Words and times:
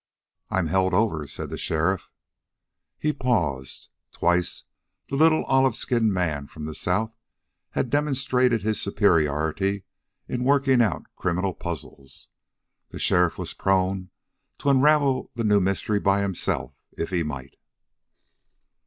"I'm 0.49 0.65
held 0.65 0.95
over," 0.95 1.27
said 1.27 1.51
the 1.51 1.59
sheriff. 1.59 2.11
He 2.97 3.13
paused. 3.13 3.89
Twice 4.11 4.63
the 5.09 5.15
little 5.15 5.45
olive 5.45 5.75
skinned 5.75 6.11
man 6.11 6.47
from 6.47 6.65
the 6.65 6.73
south 6.73 7.15
had 7.77 7.91
demonstrated 7.91 8.63
his 8.63 8.81
superiority 8.81 9.83
in 10.27 10.43
working 10.43 10.81
out 10.81 11.05
criminal 11.15 11.53
puzzles. 11.53 12.29
The 12.89 12.97
sheriff 12.97 13.37
was 13.37 13.53
prone 13.53 14.09
to 14.57 14.71
unravel 14.71 15.29
the 15.35 15.43
new 15.43 15.61
mystery 15.61 15.99
by 15.99 16.23
himself, 16.23 16.75
if 16.97 17.11
he 17.11 17.21
might. 17.21 17.55